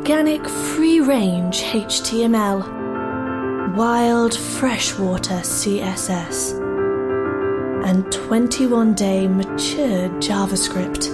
[0.00, 2.64] organic free range HTML,
[3.76, 6.58] wild freshwater CSS,
[7.84, 11.04] and 21 day matured JavaScript.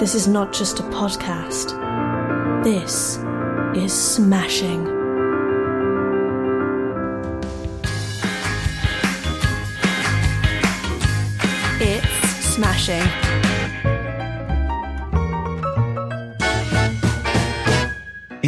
[0.00, 1.74] This is not just a podcast,
[2.64, 3.18] this
[3.80, 4.84] is smashing.
[11.80, 12.08] It's
[12.56, 13.25] smashing.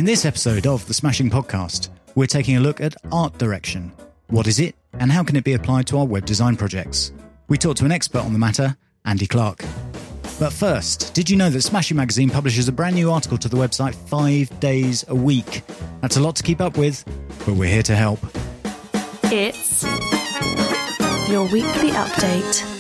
[0.08, 3.92] This episode of the Smashing Podcast, we're taking a look at art direction.
[4.28, 7.12] What is it, and how can it be applied to our web design projects?
[7.48, 9.66] We talked to an expert on the matter, Andy Clarke.
[10.40, 13.58] But first, did you know that Smashing Magazine publishes a brand new article to the
[13.58, 15.60] website five days a week?
[16.00, 17.04] That's a lot to keep up with,
[17.44, 18.20] but we're here to help.
[19.24, 19.82] It's
[21.28, 22.77] your weekly update.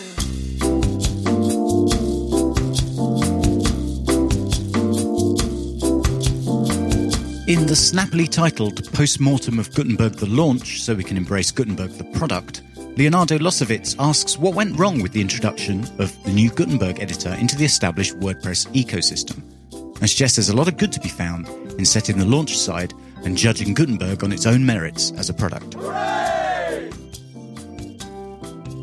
[7.48, 12.04] In the snappily titled Postmortem of Gutenberg the Launch, so we can embrace Gutenberg the
[12.04, 12.60] product,
[12.98, 17.56] Leonardo Losoviz asks what went wrong with the introduction of the new Gutenberg editor into
[17.56, 21.86] the established WordPress ecosystem, and suggests there's a lot of good to be found in
[21.86, 22.92] setting the launch aside
[23.24, 25.72] and judging Gutenberg on its own merits as a product.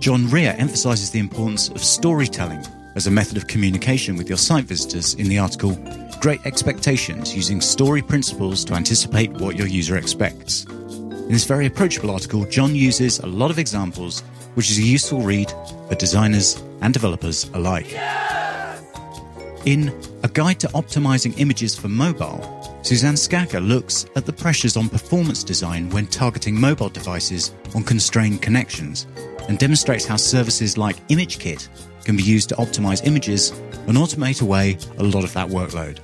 [0.02, 4.66] John Rhea emphasizes the importance of storytelling as a method of communication with your site
[4.66, 5.77] visitors in the article
[6.26, 10.66] Great Expectations using story principles to anticipate what your user expects.
[10.66, 14.22] In this very approachable article, John uses a lot of examples,
[14.56, 15.52] which is a useful read
[15.88, 17.94] for designers and developers alike.
[19.66, 22.42] In A Guide to Optimizing Images for Mobile,
[22.81, 28.42] Suzanne Scacca looks at the pressures on performance design when targeting mobile devices on constrained
[28.42, 29.06] connections
[29.48, 31.68] and demonstrates how services like ImageKit
[32.06, 33.52] can be used to optimize images
[33.88, 36.00] and automate away a lot of that workload.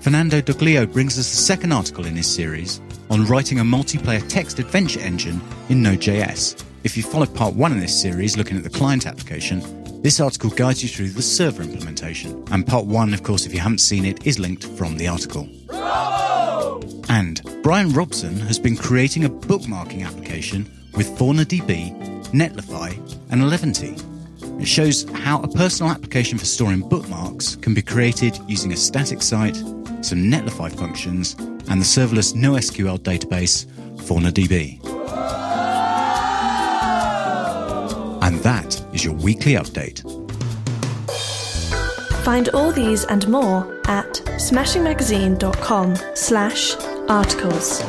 [0.00, 4.58] Fernando Doglio brings us the second article in this series on writing a multiplayer text
[4.58, 6.62] adventure engine in Node.js.
[6.84, 9.62] If you followed part one in this series looking at the client application,
[10.02, 12.44] this article guides you through the server implementation.
[12.52, 15.48] And part one, of course, if you haven't seen it, is linked from the article.
[17.08, 22.92] And Brian Robson has been creating a bookmarking application with FaunaDB, Netlify,
[23.30, 23.96] and Eleventy.
[24.58, 29.22] It shows how a personal application for storing bookmarks can be created using a static
[29.22, 31.34] site, some Netlify functions,
[31.68, 33.66] and the serverless NoSQL database
[34.06, 34.80] FaunaDB.
[38.22, 40.02] And that is your weekly update.
[42.24, 46.74] Find all these and more at smashingmagazine.com slash
[47.08, 47.82] articles.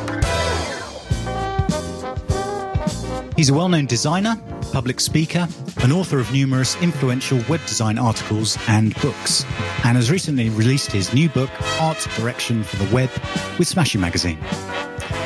[3.36, 4.36] He's a well known designer,
[4.72, 5.48] public speaker,
[5.82, 9.44] and author of numerous influential web design articles and books,
[9.84, 13.10] and has recently released his new book, Art Direction for the Web,
[13.58, 14.38] with Smashing Magazine.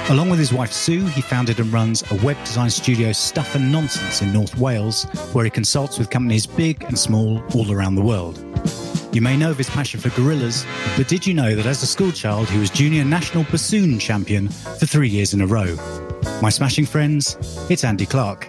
[0.08, 3.70] Along with his wife Sue, he founded and runs a web design studio, Stuff and
[3.70, 8.03] Nonsense, in North Wales, where he consults with companies big and small all around the
[8.03, 8.44] world.
[9.12, 10.66] You may know of his passion for gorillas,
[10.97, 14.86] but did you know that as a schoolchild he was junior national bassoon champion for
[14.86, 15.76] three years in a row?
[16.41, 17.36] My smashing friends,
[17.70, 18.48] it's Andy Clarke.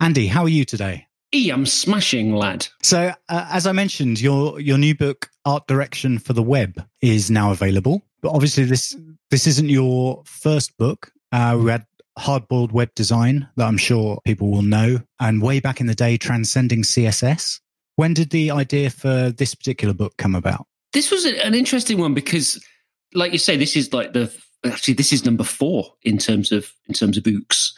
[0.00, 1.06] Andy, how are you today?
[1.34, 2.66] E, I'm smashing, lad.
[2.82, 7.30] So, uh, as I mentioned, your your new book, Art Direction for the Web, is
[7.30, 8.02] now available.
[8.22, 8.96] But obviously, this
[9.30, 11.12] this isn't your first book.
[11.32, 11.84] Uh, we had
[12.18, 16.16] Hardboiled Web Design that I'm sure people will know, and way back in the day,
[16.16, 17.60] Transcending CSS.
[17.96, 20.66] When did the idea for this particular book come about?
[20.92, 22.64] This was an interesting one because,
[23.12, 24.34] like you say, this is like the
[24.64, 27.76] actually this is number four in terms of in terms of books.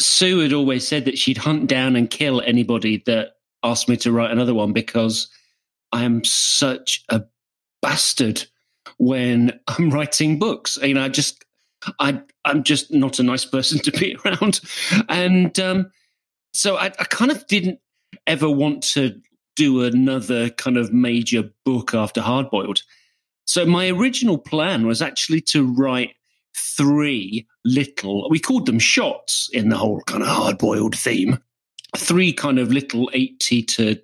[0.00, 3.32] Sue had always said that she'd hunt down and kill anybody that
[3.62, 5.28] asked me to write another one because
[5.92, 7.22] I am such a
[7.82, 8.44] bastard
[8.98, 10.78] when I'm writing books.
[10.82, 11.44] You know, I just
[11.98, 14.60] I I'm just not a nice person to be around,
[15.08, 15.90] and um,
[16.52, 17.80] so I, I kind of didn't
[18.26, 19.20] ever want to
[19.56, 22.82] do another kind of major book after Hardboiled.
[23.46, 26.14] So my original plan was actually to write
[26.58, 31.38] three little, we called them shots in the whole kind of hard boiled theme,
[31.96, 34.00] three kind of little 80 to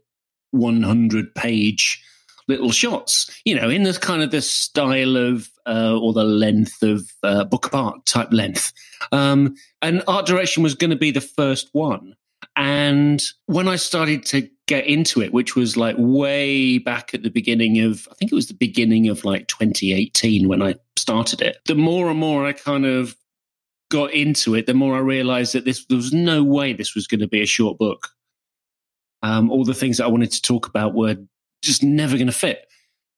[0.53, 2.03] 100 page
[2.47, 6.83] little shots, you know, in the kind of the style of, uh, or the length
[6.83, 8.73] of uh, book apart type length.
[9.13, 12.15] Um, and art direction was going to be the first one.
[12.57, 17.31] And when I started to get into it, which was like way back at the
[17.31, 21.59] beginning of, I think it was the beginning of like 2018 when I started it,
[21.67, 23.17] the more and more I kind of
[23.91, 27.07] got into it, the more I realized that this there was no way this was
[27.07, 28.09] going to be a short book.
[29.23, 31.17] Um, all the things that I wanted to talk about were
[31.63, 32.67] just never going to fit.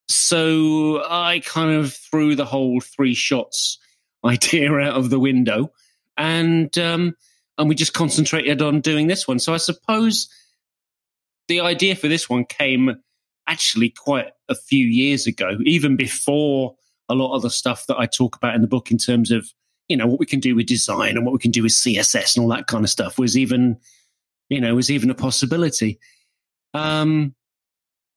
[0.09, 3.79] So I kind of threw the whole three shots
[4.25, 5.73] idea out of the window,
[6.17, 7.15] and um,
[7.59, 9.39] and we just concentrated on doing this one.
[9.39, 10.29] So I suppose
[11.49, 12.97] the idea for this one came
[13.47, 16.77] actually quite a few years ago, even before
[17.09, 19.49] a lot of the stuff that I talk about in the book in terms of
[19.89, 22.37] you know what we can do with design and what we can do with CSS
[22.37, 23.79] and all that kind of stuff was even
[24.49, 25.99] you know was even a possibility.
[26.75, 27.35] Um,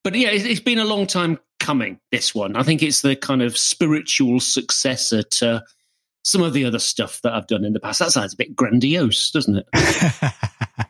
[0.03, 2.00] but yeah, it's been a long time coming.
[2.12, 5.63] This one, I think, it's the kind of spiritual successor to
[6.24, 8.00] some of the other stuff that I've done in the past.
[8.00, 10.31] That sounds a bit grandiose, doesn't it?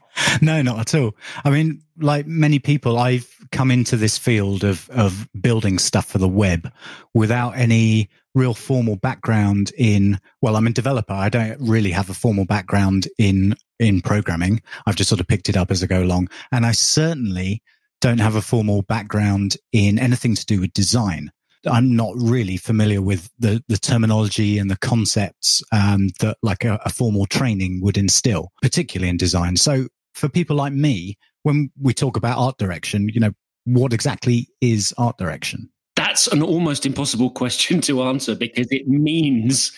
[0.41, 1.15] no, not at all.
[1.43, 6.17] I mean, like many people, I've come into this field of of building stuff for
[6.17, 6.71] the web
[7.13, 10.19] without any real formal background in.
[10.41, 11.13] Well, I'm a developer.
[11.13, 14.61] I don't really have a formal background in in programming.
[14.85, 17.61] I've just sort of picked it up as I go along, and I certainly
[18.01, 21.31] don't have a formal background in anything to do with design.
[21.67, 26.79] I'm not really familiar with the, the terminology and the concepts um, that like a,
[26.85, 29.57] a formal training would instill, particularly in design.
[29.57, 33.31] So for people like me, when we talk about art direction, you know,
[33.65, 35.69] what exactly is art direction?
[35.95, 39.71] That's an almost impossible question to answer because it means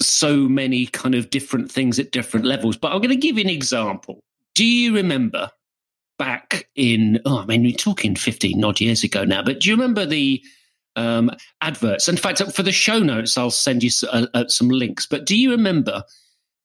[0.00, 2.76] so many kind of different things at different levels.
[2.76, 4.20] But I'm going to give you an example.
[4.54, 5.50] Do you remember
[6.18, 9.76] back in, oh, I mean, we're talking 15 odd years ago now, but do you
[9.76, 10.42] remember the
[10.96, 11.30] um,
[11.60, 12.08] adverts.
[12.08, 15.06] In fact, for the show notes, I'll send you uh, uh, some links.
[15.06, 16.04] But do you remember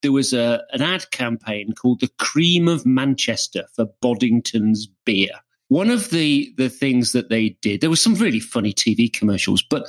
[0.02, 5.32] there was a, an ad campaign called the Cream of Manchester for Boddington's beer?
[5.70, 9.62] One of the, the things that they did, there was some really funny TV commercials,
[9.62, 9.88] but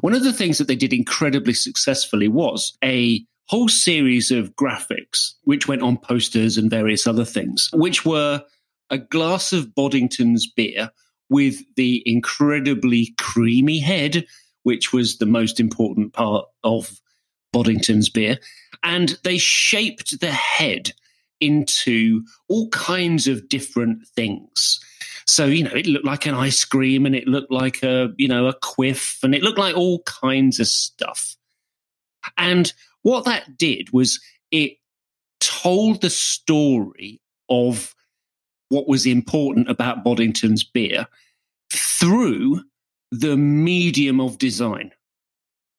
[0.00, 5.32] one of the things that they did incredibly successfully was a whole series of graphics,
[5.44, 8.42] which went on posters and various other things, which were
[8.90, 10.90] a glass of Boddington's beer
[11.30, 14.26] with the incredibly creamy head,
[14.62, 17.00] which was the most important part of
[17.52, 18.38] Boddington's beer.
[18.82, 20.92] And they shaped the head
[21.40, 24.80] into all kinds of different things.
[25.26, 28.28] So, you know, it looked like an ice cream and it looked like a, you
[28.28, 31.36] know, a quiff and it looked like all kinds of stuff.
[32.36, 32.72] And
[33.02, 34.20] what that did was
[34.50, 34.78] it
[35.40, 37.94] told the story of
[38.68, 41.06] what was important about Boddington's beer
[41.72, 42.62] through
[43.10, 44.92] the medium of design.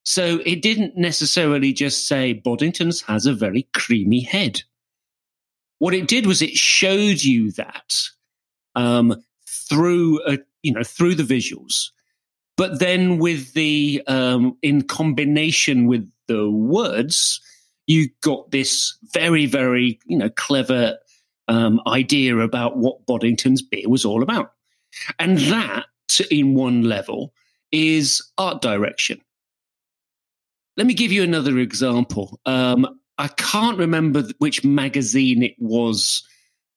[0.05, 4.63] So it didn't necessarily just say Boddington's has a very creamy head.
[5.77, 7.95] What it did was it showed you that
[8.75, 11.91] um, through a, you know through the visuals,
[12.57, 17.39] but then with the um, in combination with the words,
[17.87, 20.97] you got this very very you know clever
[21.49, 24.53] um, idea about what Boddington's beer was all about.
[25.17, 25.85] And that,
[26.31, 27.33] in one level,
[27.71, 29.19] is art direction.
[30.77, 32.39] Let me give you another example.
[32.45, 36.23] Um, I can't remember which magazine it was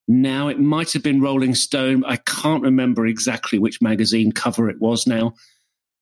[0.08, 0.48] now.
[0.48, 2.04] It might have been Rolling Stone.
[2.04, 5.34] I can't remember exactly which magazine cover it was now.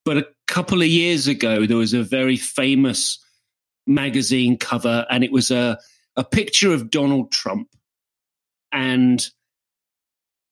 [0.04, 3.22] But a couple of years ago, there was a very famous
[3.86, 5.78] magazine cover, and it was a,
[6.16, 7.68] a picture of Donald Trump
[8.72, 9.28] and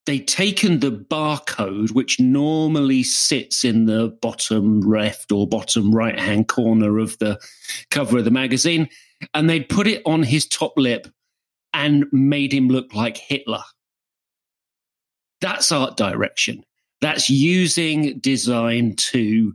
[0.06, 6.49] they'd taken the barcode, which normally sits in the bottom left or bottom right hand
[6.49, 7.39] corner of the
[7.91, 8.89] cover of the magazine,
[9.34, 11.08] and they'd put it on his top lip
[11.75, 13.63] and made him look like Hitler.
[15.41, 16.65] That's art direction.
[17.01, 19.55] That's using design to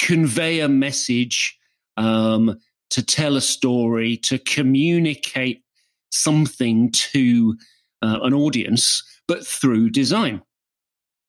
[0.00, 1.58] convey a message,
[1.96, 2.58] um,
[2.90, 5.64] to tell a story, to communicate
[6.10, 7.56] something to
[8.02, 10.42] uh, an audience, but through design.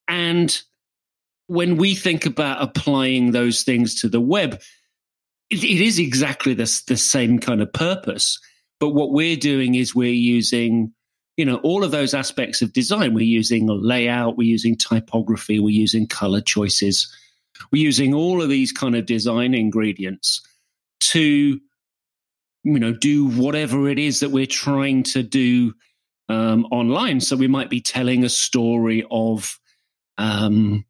[0.08, 0.62] And
[1.48, 4.62] when we think about applying those things to the web,
[5.50, 8.40] it, it is exactly the, the same kind of purpose.
[8.80, 10.94] But what we're doing is we're using,
[11.38, 13.14] you know, all of those aspects of design.
[13.14, 17.14] We're using layout, we're using typography, we're using color choices,
[17.72, 20.42] we're using all of these kind of design ingredients
[21.02, 21.60] to
[22.64, 25.74] you know do whatever it is that we're trying to do
[26.30, 27.20] um, online.
[27.20, 29.60] So we might be telling a story of
[30.18, 30.86] um,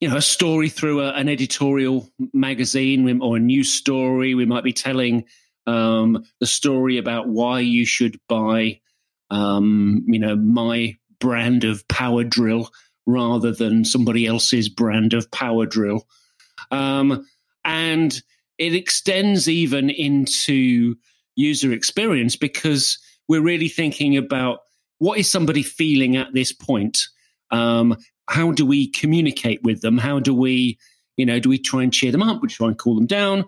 [0.00, 4.34] you know a story through a, an editorial magazine or a news story.
[4.34, 5.24] We might be telling
[5.66, 8.80] um, the story about why you should buy
[9.30, 12.70] um, you know my brand of power drill
[13.06, 16.06] rather than somebody else's brand of power drill.
[16.70, 17.26] Um,
[17.64, 18.20] and
[18.58, 20.96] it extends even into
[21.36, 22.98] user experience because
[23.28, 24.60] we're really thinking about
[24.98, 27.06] what is somebody feeling at this point
[27.50, 27.96] um,
[28.28, 29.98] how do we communicate with them?
[29.98, 30.78] How do we,
[31.16, 32.42] you know, do we try and cheer them up?
[32.42, 33.44] We try and cool them down?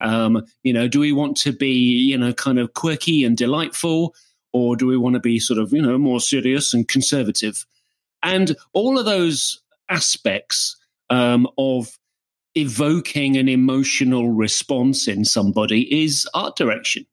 [0.00, 4.14] Um, you know, do we want to be, you know, kind of quirky and delightful?
[4.52, 7.64] Or do we want to be sort of, you know, more serious and conservative?
[8.22, 10.76] And all of those aspects
[11.10, 11.96] um, of
[12.54, 17.06] evoking an emotional response in somebody is art direction.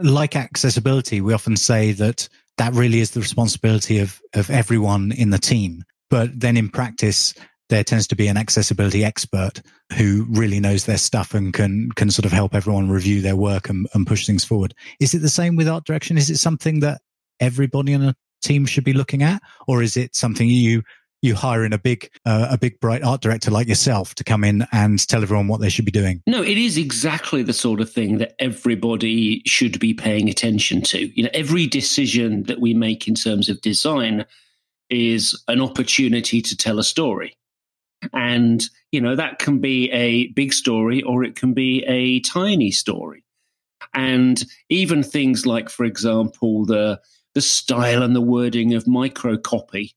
[0.00, 5.30] Like accessibility, we often say that that really is the responsibility of, of everyone in
[5.30, 5.84] the team.
[6.08, 7.34] But then in practice,
[7.68, 9.62] there tends to be an accessibility expert
[9.96, 13.68] who really knows their stuff and can can sort of help everyone review their work
[13.70, 14.74] and, and push things forward.
[15.00, 16.18] Is it the same with art direction?
[16.18, 17.00] Is it something that
[17.40, 20.82] everybody on a team should be looking at, or is it something you
[21.22, 24.44] you hire in a big uh, a big bright art director like yourself to come
[24.44, 26.22] in and tell everyone what they should be doing?
[26.26, 31.06] No it is exactly the sort of thing that everybody should be paying attention to.
[31.16, 34.26] You know every decision that we make in terms of design
[34.90, 37.34] is an opportunity to tell a story.
[38.12, 42.72] And you know that can be a big story or it can be a tiny
[42.72, 43.24] story.
[43.94, 47.00] And even things like for example the
[47.34, 49.92] the style and the wording of microcopy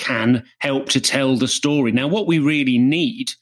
[0.00, 1.92] can help to tell the story.
[1.92, 3.32] Now, what we really need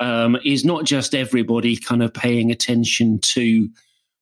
[0.00, 3.68] um, is not just everybody kind of paying attention to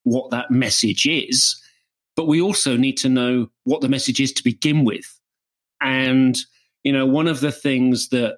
[0.04, 1.60] what that message is,
[2.16, 5.18] but we also need to know what the message is to begin with.
[5.80, 6.38] And,
[6.84, 8.36] you know, one of the things that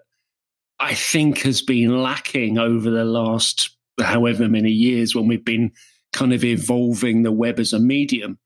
[0.78, 5.72] I think has been lacking over the last however many years when we've been
[6.12, 8.38] kind of evolving the web as a medium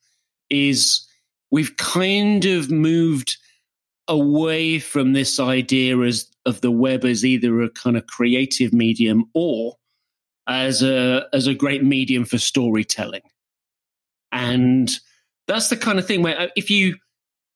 [0.49, 1.07] is
[1.50, 3.37] we've kind of moved
[4.09, 9.25] away from this idea as of the web as either a kind of creative medium
[9.35, 9.77] or
[10.47, 13.23] as a as a great medium for storytelling.
[14.33, 14.91] And
[15.49, 16.97] that's the kind of thing where uh, if you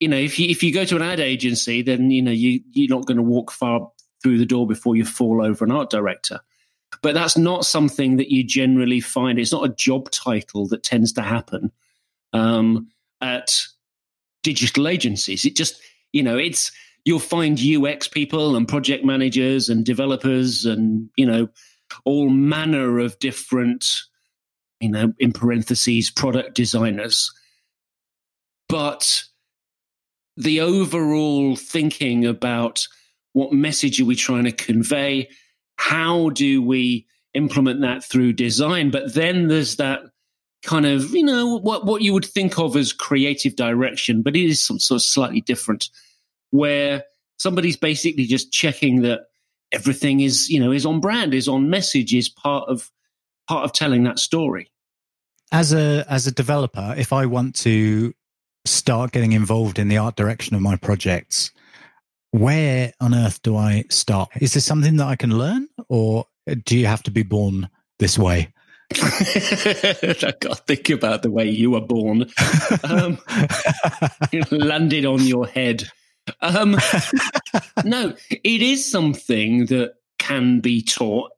[0.01, 2.61] you know if you if you go to an ad agency then you know you
[2.73, 3.91] you're not going to walk far
[4.23, 6.41] through the door before you fall over an art director.
[7.03, 9.39] But that's not something that you generally find.
[9.39, 11.71] It's not a job title that tends to happen
[12.33, 12.89] um,
[13.21, 13.65] at
[14.43, 15.45] digital agencies.
[15.47, 15.81] It just
[16.13, 16.73] you know, it's
[17.05, 21.49] you'll find UX people and project managers and developers and you know
[22.05, 24.03] all manner of different,
[24.81, 27.33] you know, in parentheses, product designers.
[28.69, 29.25] But
[30.37, 32.87] the overall thinking about
[33.33, 35.29] what message are we trying to convey?
[35.77, 38.91] How do we implement that through design?
[38.91, 40.03] But then there's that
[40.63, 44.45] kind of, you know, what, what you would think of as creative direction, but it
[44.45, 45.89] is some sort of slightly different,
[46.51, 47.05] where
[47.39, 49.21] somebody's basically just checking that
[49.73, 52.91] everything is, you know, is on brand, is on message, is part of
[53.49, 54.71] part of telling that story.
[55.53, 58.15] As a as a developer, if I want to
[58.65, 61.51] start getting involved in the art direction of my projects,
[62.31, 64.31] where on earth do I start?
[64.41, 66.27] Is this something that I can learn, or
[66.65, 68.53] do you have to be born this way?
[68.93, 72.27] I got to think about the way you were born.
[72.85, 73.19] Um,
[74.51, 75.89] landed on your head.
[76.41, 76.77] Um,
[77.85, 81.31] no, it is something that can be taught,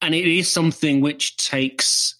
[0.00, 2.16] and it is something which takes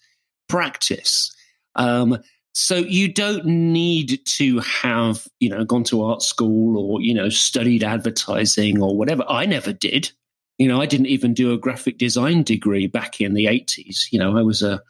[0.49, 1.35] practice.
[1.75, 2.19] Um,
[2.55, 7.31] so you don't need to have, you know, gone to art school or, you know,
[7.31, 9.25] studied advertising or whatever.
[9.27, 10.13] I never did.
[10.59, 14.13] You know, I didn't even do a graphic design degree back in the 80s.
[14.13, 14.83] You know, I was a,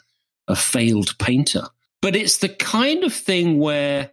[0.49, 1.64] a failed painter.
[2.00, 4.11] But it's the kind of thing where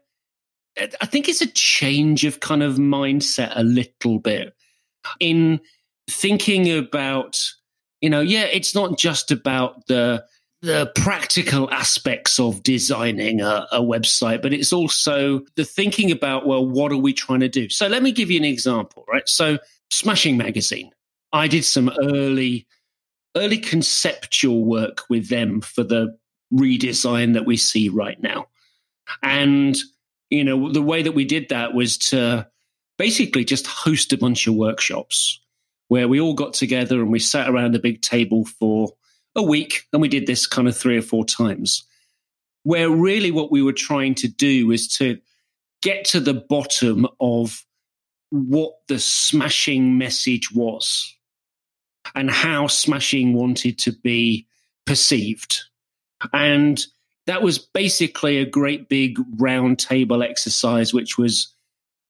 [1.01, 4.55] I think it's a change of kind of mindset a little bit
[5.19, 5.59] in
[6.09, 7.43] thinking about,
[8.01, 10.25] you know, yeah, it's not just about the
[10.61, 16.65] the practical aspects of designing a, a, website, but it's also the thinking about, well,
[16.65, 17.69] what are we trying to do?
[17.69, 19.27] So let me give you an example, right?
[19.27, 19.57] So
[19.89, 20.91] Smashing Magazine
[21.31, 22.67] I did some early
[23.35, 26.17] early conceptual work with them for the
[26.51, 28.47] redesign that we see right now.
[29.21, 29.77] And
[30.29, 32.47] you know, the way that we did that was to
[32.97, 35.39] basically just host a bunch of workshops
[35.87, 38.93] where we all got together and we sat around a big table for
[39.35, 41.83] a week and we did this kind of three or four times
[42.63, 45.17] where really what we were trying to do was to
[45.81, 47.65] get to the bottom of
[48.29, 51.15] what the smashing message was
[52.15, 54.47] and how Smashing wanted to be
[54.85, 55.61] perceived.
[56.33, 56.83] And
[57.27, 61.53] that was basically a great big round table exercise, which was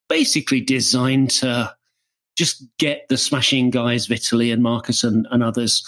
[0.08, 1.74] basically designed to
[2.38, 5.86] just get the smashing guys, Vitaly and Markus and, and, others,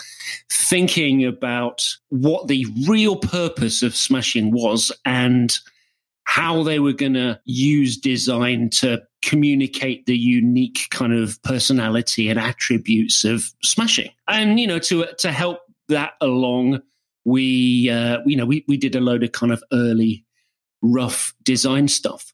[0.51, 5.57] thinking about what the real purpose of smashing was and
[6.25, 12.39] how they were going to use design to communicate the unique kind of personality and
[12.39, 14.11] attributes of smashing.
[14.27, 15.59] And, you know, to, to help
[15.89, 16.81] that along,
[17.25, 20.25] we, uh, you know, we, we did a load of kind of early
[20.81, 22.33] rough design stuff.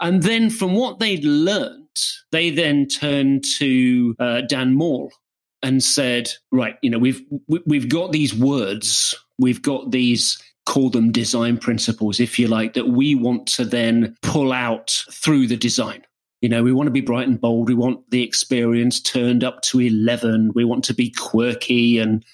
[0.00, 1.86] And then from what they'd learned,
[2.32, 5.12] they then turned to uh, Dan Mall
[5.62, 7.20] and said, right, you know, we've,
[7.66, 12.88] we've got these words, we've got these call them design principles, if you like, that
[12.88, 16.02] we want to then pull out through the design.
[16.40, 17.68] You know, we want to be bright and bold.
[17.68, 20.52] We want the experience turned up to 11.
[20.54, 22.24] We want to be quirky and,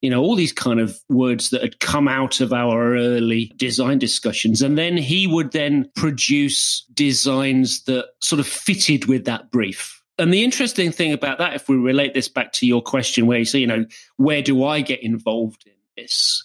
[0.00, 3.98] you know, all these kind of words that had come out of our early design
[3.98, 4.62] discussions.
[4.62, 10.02] And then he would then produce designs that sort of fitted with that brief.
[10.18, 13.38] And the interesting thing about that, if we relate this back to your question where
[13.38, 13.84] you say, you know,
[14.16, 16.44] where do I get involved in this?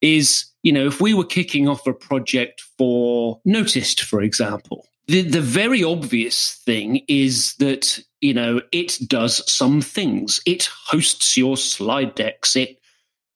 [0.00, 5.22] Is, you know, if we were kicking off a project for Notist, for example, the,
[5.22, 10.40] the very obvious thing is that, you know, it does some things.
[10.44, 12.54] It hosts your slide decks.
[12.56, 12.78] It,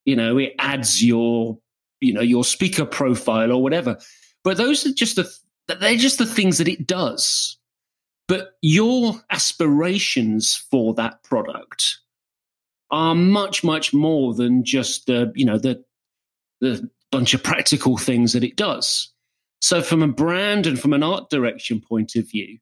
[0.04, 1.58] you know, it adds your,
[2.00, 3.98] you know, your speaker profile or whatever.
[4.44, 5.32] But those are just the,
[5.66, 7.56] they're just the things that it does.
[8.28, 12.00] But your aspirations for that product
[12.90, 15.82] are much, much more than just the, you know, the,
[16.60, 19.10] the bunch of practical things that it does.
[19.62, 22.58] So, from a brand and from an art direction point of view,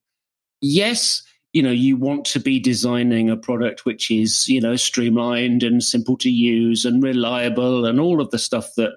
[0.60, 5.62] yes, you know, you want to be designing a product which is, you know, streamlined
[5.62, 8.92] and simple to use and reliable and all of the stuff that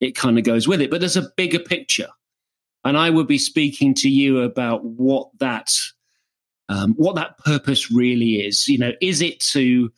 [0.00, 0.90] it kind of goes with it.
[0.90, 2.08] But there's a bigger picture.
[2.82, 5.78] And I would be speaking to you about what that
[6.68, 8.68] um, what that purpose really is.
[8.68, 9.92] You know, is it to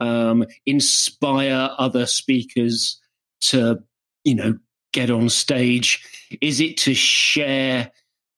[0.00, 3.00] um, inspire other speakers
[3.42, 3.82] to,
[4.24, 4.58] you know,
[4.92, 6.04] get on stage?
[6.40, 7.90] Is it to share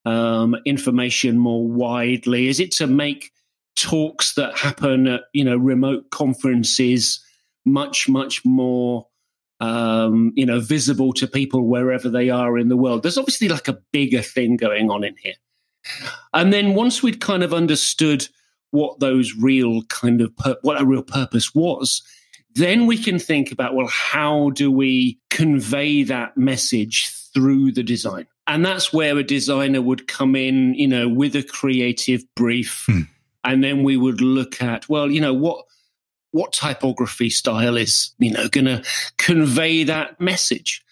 [0.04, 2.48] um, information more widely?
[2.48, 3.32] Is it to make
[3.76, 7.24] talks that happen at you know remote conferences
[7.64, 9.06] much much more
[9.60, 13.02] um, you know visible to people wherever they are in the world?
[13.02, 15.34] There's obviously like a bigger thing going on in here.
[16.34, 18.28] And then once we'd kind of understood
[18.70, 22.02] what those real kind of pur- what a real purpose was,
[22.54, 28.26] then we can think about, well, how do we convey that message through the design?
[28.46, 32.84] And that's where a designer would come in, you know, with a creative brief.
[32.86, 33.02] Hmm.
[33.44, 35.64] And then we would look at, well, you know, what,
[36.32, 38.82] what typography style is, you know, going to
[39.18, 40.84] convey that message?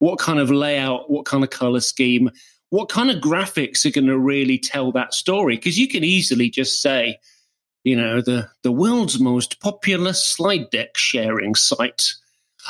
[0.00, 2.30] What kind of layout, what kind of color scheme,
[2.70, 5.56] what kind of graphics are going to really tell that story?
[5.56, 7.18] Because you can easily just say,
[7.84, 12.14] you know, the, the world's most popular slide deck sharing site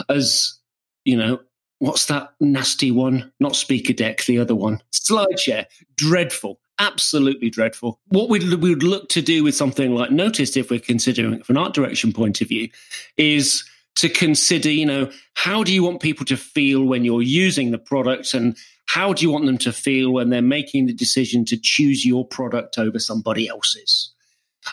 [0.08, 0.58] as,
[1.04, 1.40] you know,
[1.78, 3.32] what's that nasty one?
[3.40, 4.82] Not speaker deck, the other one.
[4.92, 5.66] SlideShare.
[5.96, 6.58] Dreadful.
[6.80, 8.00] Absolutely dreadful.
[8.08, 11.46] What we'd, we would look to do with something like Notist, if we're considering it
[11.46, 12.68] from an art direction point of view,
[13.16, 17.70] is to consider, you know, how do you want people to feel when you're using
[17.70, 21.44] the product and how do you want them to feel when they're making the decision
[21.44, 24.13] to choose your product over somebody else's?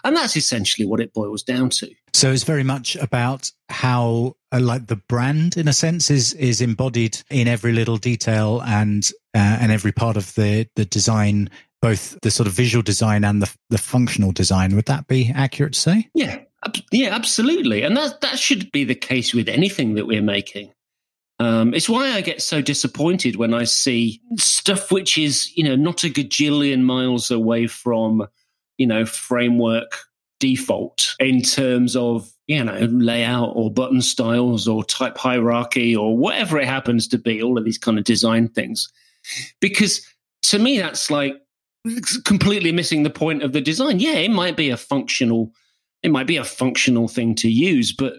[0.04, 1.90] And that's essentially what it boils down to.
[2.14, 6.62] So it's very much about how, uh, like the brand, in a sense, is is
[6.62, 11.50] embodied in every little detail and uh, and every part of the the design,
[11.82, 14.76] both the sort of visual design and the the functional design.
[14.76, 16.10] Would that be accurate to say?
[16.14, 16.40] Yeah,
[16.92, 17.84] yeah, absolutely.
[17.84, 20.74] And that that should be the case with anything that we're making.
[21.42, 25.76] Um, it's why I get so disappointed when I see stuff which is, you know,
[25.76, 28.28] not a gajillion miles away from
[28.78, 29.98] you know, framework
[30.40, 36.60] default in terms of, you know, layout or button styles or type hierarchy or whatever
[36.60, 38.92] it happens to be, all of these kind of design things.
[39.60, 40.06] Because
[40.44, 41.36] to me, that's like
[42.26, 44.00] completely missing the point of the design.
[44.00, 45.54] Yeah, it might be a functional,
[46.04, 48.16] it might be a functional thing to use, but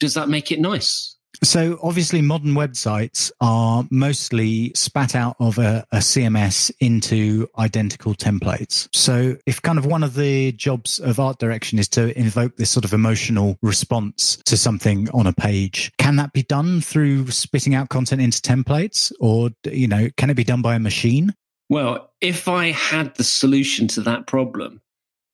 [0.00, 1.13] does that make it nice?
[1.44, 8.88] So obviously modern websites are mostly spat out of a, a, CMS into identical templates.
[8.94, 12.70] So if kind of one of the jobs of art direction is to invoke this
[12.70, 17.74] sort of emotional response to something on a page, can that be done through spitting
[17.74, 21.34] out content into templates or, you know, can it be done by a machine?
[21.68, 24.80] Well, if I had the solution to that problem,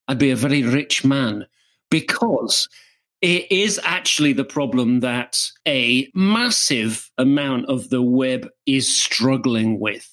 [0.08, 1.46] I'd be a very rich man
[1.88, 2.68] because
[3.22, 10.08] it is actually the problem that a massive amount of the web is struggling with,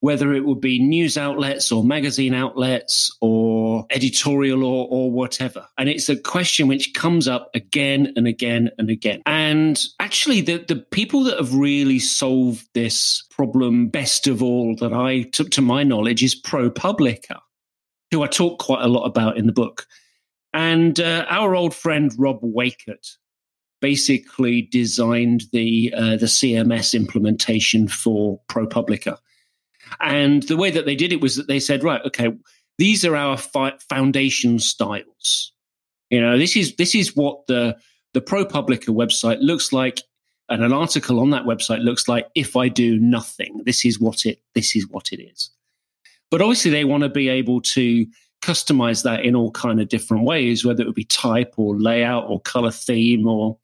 [0.00, 5.66] whether it would be news outlets or magazine outlets or editorial or, or whatever.
[5.76, 9.22] And it's a question which comes up again and again and again.
[9.26, 14.92] And actually, the, the people that have really solved this problem best of all that
[14.92, 17.40] I took to my knowledge is ProPublica
[18.14, 19.88] who I talk quite a lot about in the book.
[20.54, 23.16] And uh, our old friend Rob Weychert
[23.80, 29.18] basically designed the uh, the CMS implementation for ProPublica.
[30.00, 32.28] And the way that they did it was that they said, right, okay,
[32.78, 35.52] these are our fi- foundation styles.
[36.08, 37.76] You know, this is this is what the
[38.12, 40.00] the ProPublica website looks like,
[40.48, 42.28] and an article on that website looks like.
[42.36, 45.50] If I do nothing, this is what it this is what it is.
[46.30, 48.06] But obviously, they want to be able to
[48.44, 52.24] customize that in all kind of different ways, whether it would be type or layout
[52.28, 53.56] or color theme or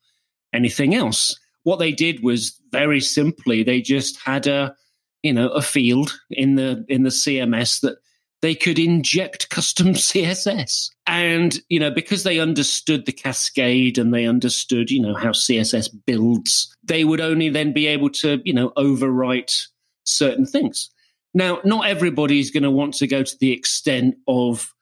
[0.53, 1.39] anything else.
[1.65, 4.75] What they did was very simply they just had a
[5.23, 7.99] you know a field in the in the CMS that
[8.43, 10.91] they could inject custom CSS.
[11.07, 15.91] And, you know, because they understood the cascade and they understood, you know, how CSS
[16.07, 19.67] builds, they would only then be able to, you know, overwrite
[20.05, 20.91] certain things.
[21.33, 24.75] Now, not everybody is going to want to go to the extent of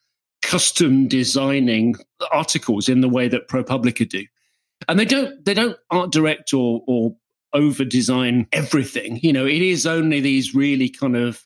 [0.42, 1.96] custom designing
[2.32, 4.24] articles in the way that ProPublica do.
[4.86, 7.16] And they don't they don't art direct or or
[7.52, 9.18] over design everything.
[9.22, 11.44] You know, it is only these really kind of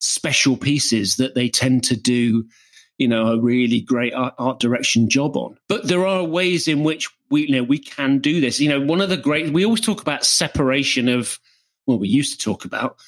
[0.00, 2.44] special pieces that they tend to do,
[2.98, 5.56] you know, a really great art, art direction job on.
[5.68, 8.60] But there are ways in which we you know we can do this.
[8.60, 11.40] You know, one of the great we always talk about separation of
[11.86, 12.98] well, we used to talk about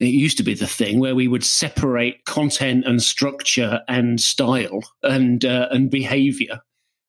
[0.00, 4.80] it used to be the thing where we would separate content and structure and style
[5.02, 6.60] and uh, and behavior.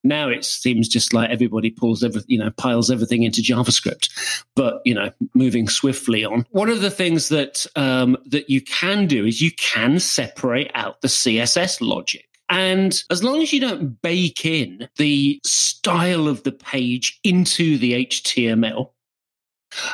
[0.04, 4.10] Now it seems just like everybody pulls every, you know, piles everything into JavaScript,
[4.56, 6.46] but you know, moving swiftly on.
[6.52, 11.02] One of the things that um, that you can do is you can separate out
[11.02, 12.28] the CSS logic.
[12.50, 18.06] And as long as you don't bake in the style of the page into the
[18.06, 18.92] HTML,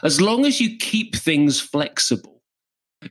[0.03, 2.30] as long as you keep things flexible,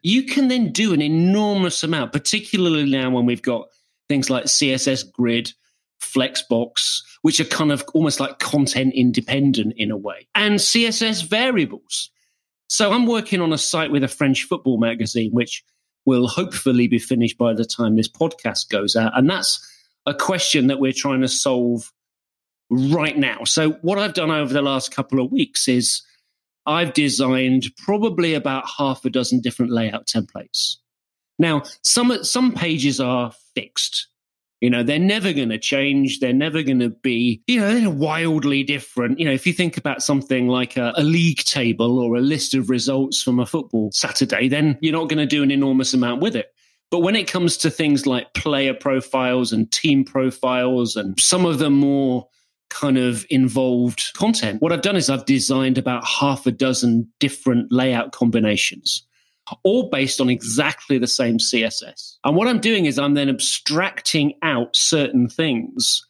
[0.03, 3.69] you can then do an enormous amount, particularly now when we've got
[4.09, 5.53] things like CSS Grid,
[6.01, 12.11] Flexbox, which are kind of almost like content independent in a way, and CSS variables.
[12.69, 15.65] So I'm working on a site with a French football magazine, which
[16.07, 19.17] will hopefully be finished by the time this podcast goes out.
[19.17, 19.67] And that's
[20.07, 21.93] a question that we're trying to solve
[22.71, 23.45] right now.
[23.45, 26.03] So what I've done over the last couple of weeks is
[26.67, 30.77] I've designed probably about half a dozen different layout templates.
[31.39, 34.09] Now, some some pages are fixed.
[34.61, 36.21] You know, they're never going to change.
[36.21, 39.19] They're never going to be, you know, they're wildly different.
[39.19, 42.53] You know, if you think about something like a, a league table or a list
[42.53, 46.21] of results from a football Saturday, then you're not going to do an enormous amount
[46.21, 46.53] with it.
[46.91, 51.59] But when it comes to things like player profiles and team profiles and some of
[51.59, 52.29] the more
[52.71, 54.63] kind of involved content.
[54.63, 59.07] What I've done is I've designed about half a dozen different layout combinations,
[59.63, 62.17] all based on exactly the same CSS.
[62.25, 66.07] And what I'm doing is I'm then abstracting out certain things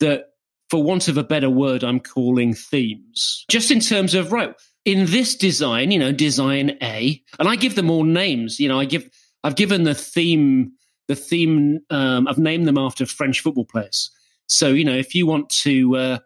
[0.00, 0.30] that,
[0.70, 3.44] for want of a better word, I'm calling themes.
[3.48, 7.74] Just in terms of, right, in this design, you know, design A, and I give
[7.74, 8.58] them all names.
[8.58, 9.08] You know, I give,
[9.44, 10.72] I've given the theme,
[11.08, 14.10] the theme, um, I've named them after French football players.
[14.48, 16.18] So, you know, if you want to, uh,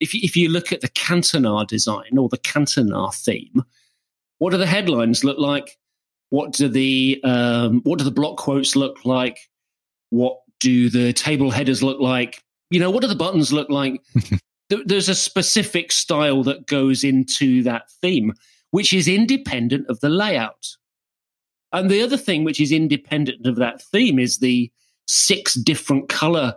[0.00, 3.64] if, you, if you look at the Cantona design or the Cantona theme,
[4.38, 5.78] what do the headlines look like?
[6.30, 9.38] What do the um, what do the block quotes look like?
[10.10, 12.42] What do the table headers look like?
[12.70, 14.00] You know, what do the buttons look like?
[14.68, 18.32] There's a specific style that goes into that theme,
[18.72, 20.66] which is independent of the layout.
[21.72, 24.70] And the other thing which is independent of that theme is the
[25.06, 26.54] six different color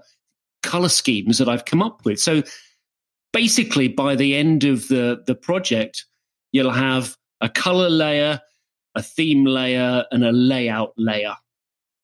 [0.63, 2.19] color schemes that I've come up with.
[2.19, 2.43] So
[3.33, 6.05] basically, by the end of the, the project,
[6.51, 8.41] you'll have a color layer,
[8.95, 11.35] a theme layer, and a layout layer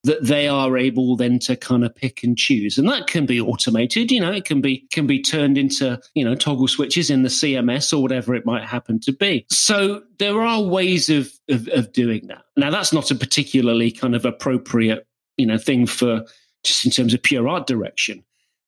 [0.05, 2.77] that they are able then to kind of pick and choose.
[2.77, 6.23] And that can be automated you know it can be can be turned into you
[6.23, 9.45] know toggle switches in the cms or whatever it might happen to be.
[9.49, 12.43] So there are ways of of, of doing that.
[12.55, 16.23] Now that's not a particularly kind of appropriate you know thing for
[16.63, 18.23] just in terms of pure art direction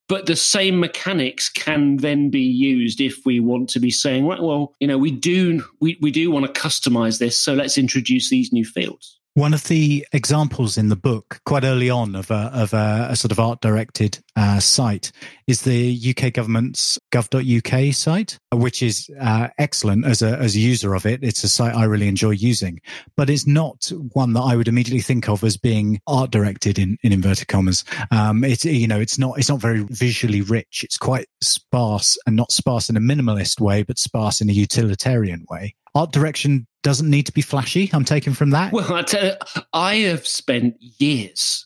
[0.08, 4.42] but the same mechanics can then be used if we want to be saying, right,
[4.42, 8.30] well, you know, we do we, we do want to customize this, so let's introduce
[8.30, 9.17] these new fields.
[9.38, 13.16] One of the examples in the book, quite early on, of a, of a, a
[13.16, 15.12] sort of art directed uh, site
[15.46, 20.96] is the UK government's gov.uk site, which is uh, excellent as a, as a user
[20.96, 21.20] of it.
[21.22, 22.82] It's a site I really enjoy using,
[23.16, 26.98] but it's not one that I would immediately think of as being art directed in,
[27.04, 27.86] in inverted commas.
[28.10, 30.84] Um, it's, you know, it's not, it's not very visually rich.
[30.84, 35.46] It's quite sparse and not sparse in a minimalist way, but sparse in a utilitarian
[35.48, 37.90] way art direction doesn't need to be flashy.
[37.92, 38.72] I'm taking from that.
[38.72, 39.34] Well, I, tell you,
[39.74, 41.66] I have spent years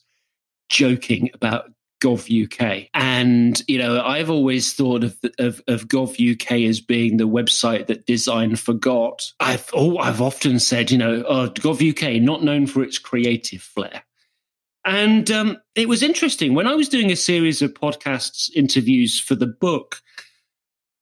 [0.68, 1.72] joking about
[2.04, 2.90] Gov UK.
[2.96, 7.86] And, you know, I've always thought of, of, of Gov UK as being the website
[7.86, 9.32] that design forgot.
[9.40, 13.62] I've, oh, I've often said, you know, oh, Gov UK, not known for its creative
[13.62, 14.02] flair.
[14.86, 19.36] And um, it was interesting when I was doing a series of podcasts interviews for
[19.36, 20.02] the book.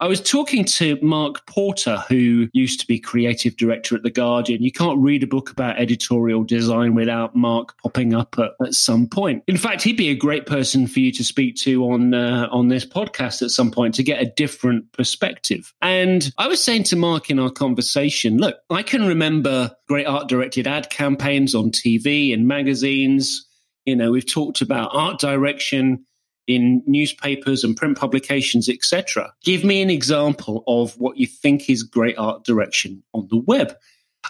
[0.01, 4.63] I was talking to Mark Porter, who used to be creative director at The Guardian.
[4.63, 9.07] You can't read a book about editorial design without Mark popping up at, at some
[9.07, 9.43] point.
[9.47, 12.69] In fact, he'd be a great person for you to speak to on, uh, on
[12.69, 15.73] this podcast at some point to get a different perspective.
[15.81, 20.29] And I was saying to Mark in our conversation, look, I can remember great art
[20.29, 23.45] directed ad campaigns on TV and magazines.
[23.83, 26.05] You know, we've talked about art direction
[26.49, 29.31] in newspapers and print publications, etc.
[29.43, 33.75] Give me an example of what you think is great art direction on the web.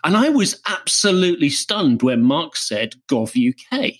[0.03, 3.93] And I was absolutely stunned when Mark said Gov UK.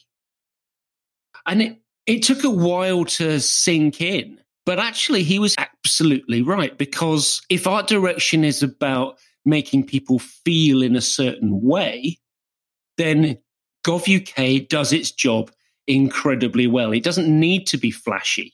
[1.45, 4.39] And it, it took a while to sink in.
[4.65, 10.83] But actually, he was absolutely right because if art direction is about making people feel
[10.83, 12.19] in a certain way,
[12.97, 13.39] then
[13.85, 15.51] Gov UK does its job
[15.89, 16.93] incredibly well.
[16.93, 18.53] It doesn't need to be flashy.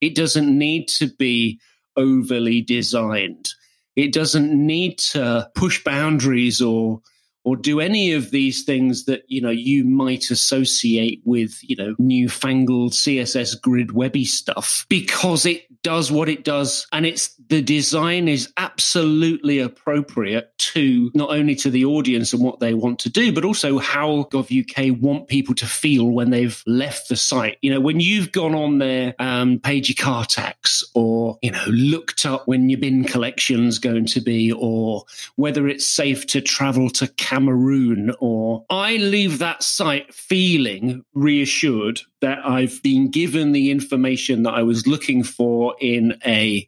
[0.00, 1.58] It doesn't need to be
[1.96, 3.48] overly designed.
[3.96, 7.00] It doesn't need to push boundaries or
[7.46, 11.94] or do any of these things that you know you might associate with you know
[11.98, 14.84] newfangled css grid webby stuff?
[14.88, 21.30] Because it does what it does and it's the design is absolutely appropriate to not
[21.30, 25.00] only to the audience and what they want to do but also how gov uk
[25.00, 27.58] want people to feel when they've left the site.
[27.62, 31.64] You know when you've gone on there um, paid your car tax or you know
[31.68, 35.04] looked up when your bin collection's going to be or
[35.36, 37.06] whether it's safe to travel to
[37.36, 44.54] Cameroon, or I leave that site feeling reassured that I've been given the information that
[44.54, 46.66] I was looking for in a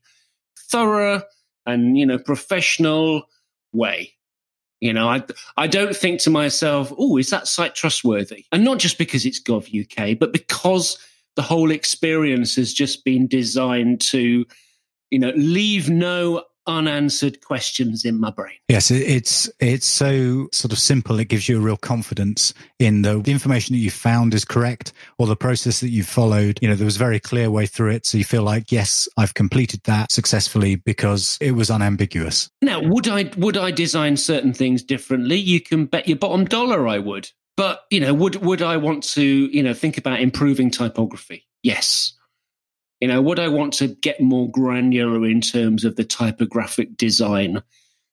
[0.71, 1.23] thorough
[1.65, 3.23] and, you know, professional
[3.73, 4.13] way.
[4.81, 5.25] You know, I
[5.57, 8.45] I don't think to myself, oh, is that site trustworthy?
[8.53, 10.99] And not just because it's Gov UK, but because
[11.37, 14.45] the whole experience has just been designed to,
[15.09, 18.55] you know, leave no unanswered questions in my brain.
[18.69, 21.19] Yes, it's it's so sort of simple.
[21.19, 24.93] It gives you a real confidence in the, the information that you found is correct
[25.19, 26.59] or the process that you followed.
[26.63, 29.09] You know, there was a very clear way through it, so you feel like yes,
[29.17, 32.51] I've completed that successfully because it was unambiguous.
[32.63, 35.37] Now, would I would I design certain things differently?
[35.37, 37.31] You can bet your bottom dollar I would.
[37.57, 41.47] But you know, would would I want to you know think about improving typography?
[41.63, 42.13] Yes.
[43.01, 47.63] You know, would I want to get more granular in terms of the typographic design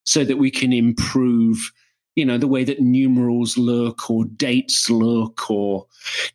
[0.06, 1.71] so that we can improve,
[2.15, 5.88] you know, the way that numerals look or dates look or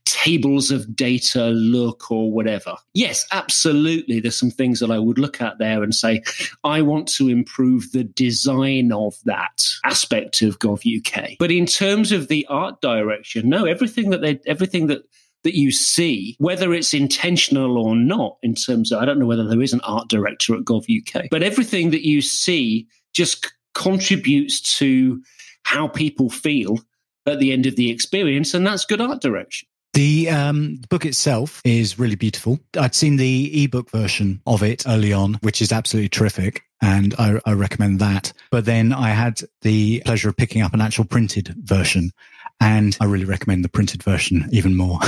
[0.05, 2.77] tables of data look or whatever?
[2.93, 4.19] Yes, absolutely.
[4.19, 6.23] There's some things that I would look at there and say,
[6.65, 11.37] I want to improve the design of that aspect of Gov UK.
[11.39, 15.05] But in terms of the art direction, no, everything that they, everything that
[15.45, 19.47] that you see, whether it's intentional or not, in terms of, I don't know whether
[19.47, 23.51] there is an art director at Gov UK, but everything that you see just c-
[23.75, 25.23] contributes to
[25.63, 26.79] how people feel
[27.27, 28.55] at the end of the experience.
[28.55, 29.67] And that's good art direction.
[29.93, 32.61] The um, book itself is really beautiful.
[32.79, 36.63] I'd seen the ebook version of it early on, which is absolutely terrific.
[36.81, 38.33] And I, I recommend that.
[38.51, 42.13] But then I had the pleasure of picking up an actual printed version.
[42.61, 44.99] And I really recommend the printed version even more.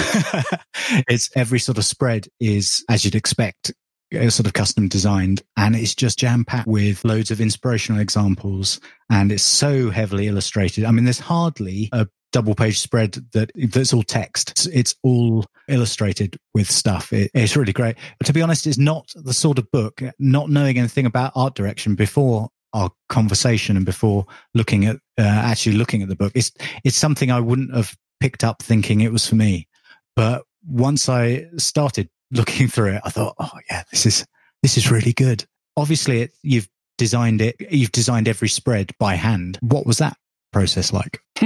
[1.09, 3.73] it's every sort of spread is, as you'd expect,
[4.15, 8.81] uh, sort of custom designed and it's just jam packed with loads of inspirational examples
[9.11, 10.85] and it's so heavily illustrated.
[10.85, 14.51] I mean, there's hardly a double page spread that that's all text.
[14.51, 17.13] It's, it's all illustrated with stuff.
[17.13, 17.97] It, it's really great.
[18.19, 21.55] But to be honest, it's not the sort of book, not knowing anything about art
[21.55, 26.33] direction before our conversation and before looking at uh, actually looking at the book.
[26.35, 26.53] It's
[26.85, 29.69] it's something I wouldn't have picked up thinking it was for me,
[30.17, 34.27] but once I started looking through it, I thought, oh yeah, this is
[34.63, 35.45] this is really good.
[35.77, 37.57] Obviously, it, you've designed it.
[37.71, 39.59] You've designed every spread by hand.
[39.61, 40.17] What was that
[40.53, 41.21] process like?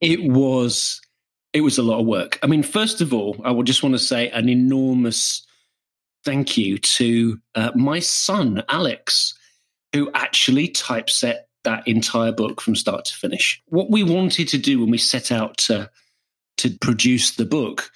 [0.00, 1.00] it was
[1.52, 2.38] it was a lot of work.
[2.42, 5.46] I mean, first of all, I would just want to say an enormous
[6.24, 9.32] thank you to uh, my son Alex
[9.96, 13.62] who actually typeset that entire book from start to finish.
[13.68, 15.90] What we wanted to do when we set out to
[16.58, 17.90] to produce the book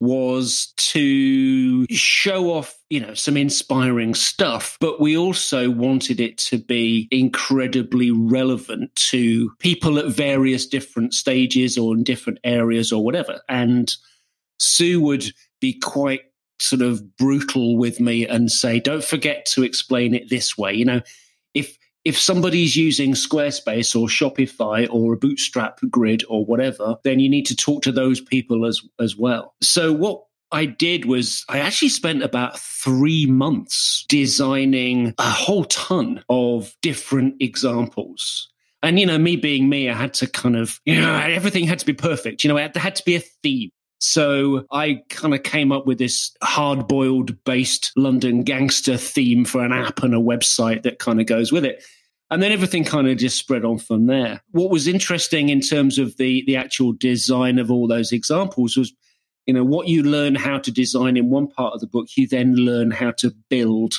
[0.00, 6.58] was to show off, you know, some inspiring stuff, but we also wanted it to
[6.58, 13.40] be incredibly relevant to people at various different stages or in different areas or whatever.
[13.48, 13.94] And
[14.58, 15.24] Sue would
[15.60, 16.22] be quite
[16.58, 20.74] sort of brutal with me and say, don't forget to explain it this way.
[20.74, 21.00] You know,
[22.04, 27.46] if somebody's using Squarespace or Shopify or a Bootstrap grid or whatever, then you need
[27.46, 29.54] to talk to those people as as well.
[29.62, 36.22] So what I did was I actually spent about three months designing a whole ton
[36.28, 38.48] of different examples.
[38.82, 41.78] And, you know, me being me, I had to kind of, you know, everything had
[41.78, 42.44] to be perfect.
[42.44, 43.70] You know, there had to be a theme.
[44.04, 49.64] So I kind of came up with this hard boiled based London gangster theme for
[49.64, 51.82] an app and a website that kind of goes with it.
[52.30, 54.42] And then everything kind of just spread on from there.
[54.50, 58.92] What was interesting in terms of the, the actual design of all those examples was,
[59.46, 62.28] you know, what you learn how to design in one part of the book, you
[62.28, 63.94] then learn how to build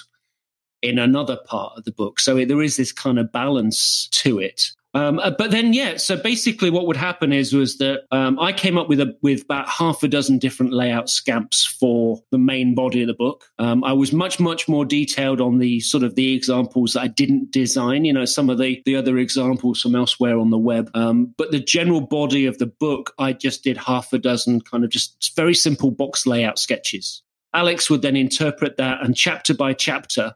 [0.84, 2.20] in another part of the book.
[2.20, 4.72] So there is this kind of balance to it.
[4.96, 5.98] Um, uh, but then, yeah.
[5.98, 9.44] So basically, what would happen is was that um, I came up with a with
[9.44, 13.44] about half a dozen different layout scamps for the main body of the book.
[13.60, 17.08] Um, I was much much more detailed on the sort of the examples that I
[17.08, 18.06] didn't design.
[18.06, 20.90] You know, some of the the other examples from elsewhere on the web.
[20.94, 24.86] Um, but the general body of the book, I just did half a dozen kind
[24.86, 27.22] of just very simple box layout sketches.
[27.54, 30.36] Alex would then interpret that, and chapter by chapter,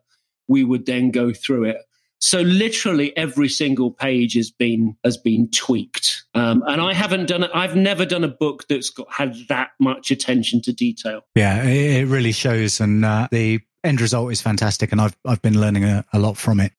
[0.50, 1.78] we would then go through it
[2.22, 7.44] so literally every single page has been has been tweaked, um, and I haven't done
[7.44, 7.52] it.
[7.54, 11.22] I've never done a book that's got had that much attention to detail.
[11.36, 15.60] Yeah, it, really shows, and uh, the end result is fantastic, and I've I've been
[15.60, 16.74] learning a, a lot from it.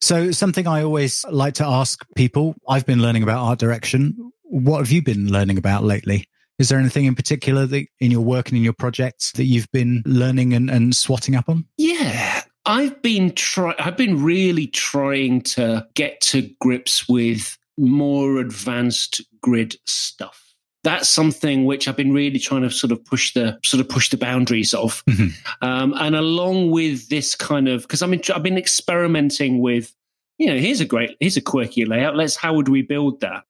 [0.00, 2.54] So something I always like to ask people.
[2.68, 4.32] I've been learning about art direction.
[4.42, 6.28] What have you been learning about lately?
[6.58, 9.70] Is there anything in particular that in your work and in your projects that you've
[9.72, 11.66] been learning and, and swatting up on?
[11.76, 19.22] Yeah, I've been try I've been really trying to get to grips with more advanced
[19.40, 20.42] grid stuff.
[20.82, 24.10] That's something which I've been really trying to sort of push the sort of push
[24.10, 25.28] the boundaries of, mm-hmm.
[25.66, 29.94] um, and along with this kind of because I mean I've been experimenting with,
[30.38, 32.16] you know, here's a great here's a quirky layout.
[32.16, 33.44] Let's how would we build that?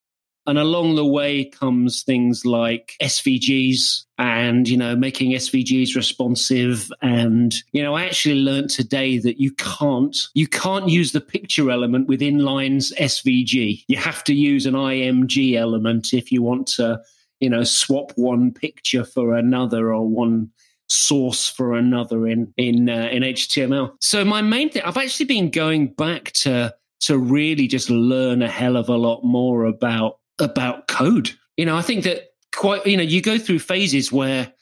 [0.46, 6.90] And along the way comes things like SVGs and, you know, making SVGs responsive.
[7.02, 11.70] And, you know, I actually learned today that you can't, you can't use the picture
[11.70, 13.84] element with inlines SVG.
[13.88, 17.00] You have to use an IMG element if you want to,
[17.40, 20.50] you know, swap one picture for another or one
[20.88, 23.94] source for another in in uh, in HTML.
[24.00, 28.48] So my main thing, I've actually been going back to to really just learn a
[28.48, 31.30] hell of a lot more about about code.
[31.56, 34.52] You know, I think that quite, you know, you go through phases where,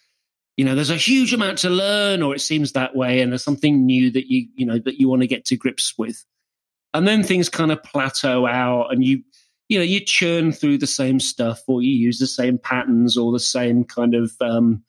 [0.57, 3.45] you know, there's a huge amount to learn or it seems that way and there's
[3.45, 6.25] something new that you, you know, that you want to get to grips with.
[6.93, 9.23] And then things kind of plateau out and you,
[9.69, 13.33] you know, you churn through the same stuff or you use the same patterns or
[13.33, 14.85] the same kind of, um,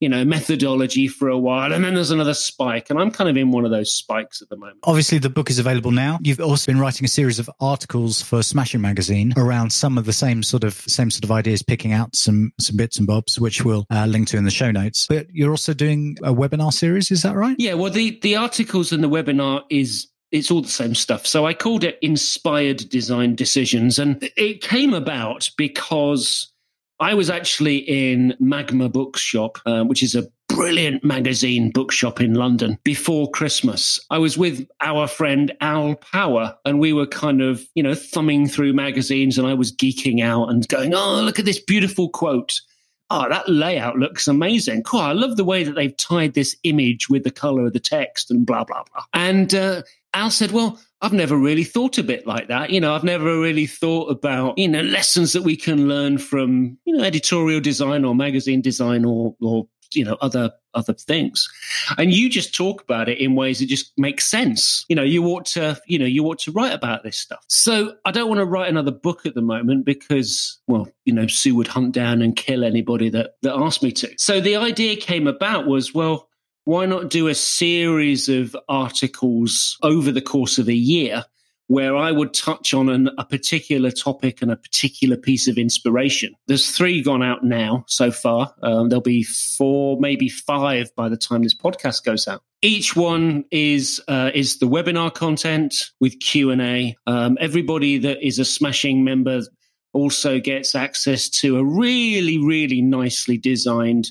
[0.00, 1.72] you know, methodology for a while.
[1.72, 2.90] And then there's another spike.
[2.90, 4.78] And I'm kind of in one of those spikes at the moment.
[4.84, 6.18] Obviously, the book is available now.
[6.22, 10.12] You've also been writing a series of articles for Smashing Magazine around some of the
[10.12, 13.64] same sort of same sort of ideas, picking out some some bits and bobs, which
[13.64, 15.06] we'll uh, link to in the show notes.
[15.08, 17.56] But you're also doing a webinar series, is that right?
[17.58, 17.74] Yeah.
[17.74, 21.26] Well, the the articles and the webinar is it's all the same stuff.
[21.26, 23.98] So I called it Inspired Design Decisions.
[23.98, 26.52] And it came about because
[27.00, 32.78] I was actually in Magma Bookshop, uh, which is a brilliant magazine bookshop in London
[32.82, 34.00] before Christmas.
[34.10, 38.48] I was with our friend Al Power and we were kind of, you know, thumbing
[38.48, 42.60] through magazines and I was geeking out and going, oh, look at this beautiful quote.
[43.10, 44.82] Oh, that layout looks amazing.
[44.82, 45.00] Cool.
[45.00, 48.30] I love the way that they've tied this image with the color of the text
[48.30, 49.04] and blah, blah, blah.
[49.14, 49.82] And uh,
[50.12, 52.70] Al said, well, I've never really thought a bit like that.
[52.70, 56.76] You know, I've never really thought about, you know, lessons that we can learn from,
[56.84, 61.48] you know, editorial design or magazine design or, or, you know, other, other things.
[61.96, 64.84] And you just talk about it in ways that just make sense.
[64.88, 67.44] You know, you ought to, you know, you ought to write about this stuff.
[67.48, 71.28] So I don't want to write another book at the moment because, well, you know,
[71.28, 74.12] Sue would hunt down and kill anybody that, that asked me to.
[74.18, 76.27] So the idea came about was, well,
[76.68, 81.24] why not do a series of articles over the course of a year
[81.68, 86.34] where I would touch on an, a particular topic and a particular piece of inspiration.
[86.46, 88.54] There's three gone out now so far.
[88.62, 92.42] Um, there'll be four, maybe five by the time this podcast goes out.
[92.60, 96.94] Each one is uh, is the webinar content with Q and A.
[97.06, 99.40] Um, everybody that is a Smashing member
[99.94, 104.10] also gets access to a really, really nicely designed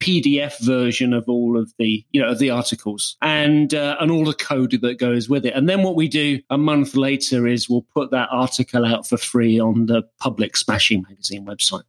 [0.00, 4.24] PDF version of all of the you know of the articles and uh, and all
[4.24, 5.54] the code that goes with it.
[5.54, 9.16] And then what we do a month later is we'll put that article out for
[9.16, 11.84] free on the public Smashing magazine website.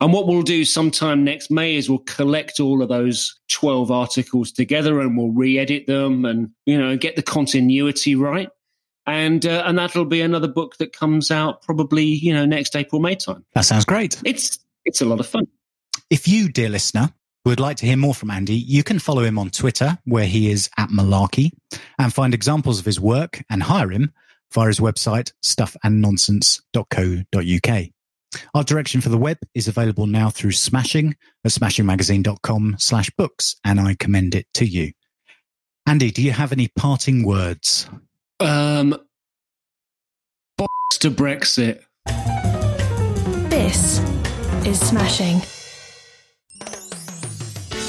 [0.00, 4.52] And what we'll do sometime next May is we'll collect all of those 12 articles
[4.52, 8.50] together and we'll re-edit them and, you know, get the continuity right.
[9.06, 13.00] And, uh, and that'll be another book that comes out probably, you know, next April,
[13.00, 13.44] May time.
[13.54, 14.20] That sounds great.
[14.24, 15.46] It's, it's a lot of fun.
[16.10, 17.10] If you, dear listener,
[17.44, 20.50] would like to hear more from Andy, you can follow him on Twitter, where he
[20.50, 21.52] is at Malarkey,
[21.98, 24.12] and find examples of his work and hire him
[24.52, 27.86] via his website, stuffandnonsense.co.uk.
[28.54, 33.80] Art direction for the web is available now through Smashing at smashingmagazine.com slash books, and
[33.80, 34.92] I commend it to you.
[35.86, 37.88] Andy, do you have any parting words?
[38.40, 38.98] Um,
[40.98, 41.82] to Brexit.
[43.50, 44.00] This
[44.66, 45.40] is Smashing.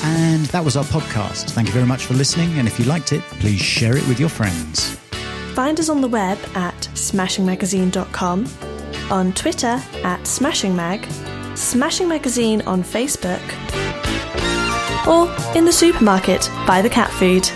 [0.07, 1.51] And that was our podcast.
[1.51, 2.57] Thank you very much for listening.
[2.57, 4.95] And if you liked it, please share it with your friends.
[5.53, 8.47] Find us on the web at smashingmagazine.com,
[9.11, 11.05] on Twitter at smashingmag,
[11.57, 13.41] Smashing Magazine on Facebook,
[15.07, 15.27] or
[15.57, 17.49] in the supermarket by the cat food.